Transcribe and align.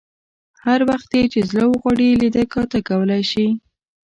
هر 0.65 0.79
وخت 0.89 1.09
یې 1.19 1.23
چې 1.33 1.39
زړه 1.49 1.65
وغواړي 1.67 2.09
لیده 2.21 2.43
کاته 2.53 2.79
کولای 2.89 3.23
شي. 3.31 3.47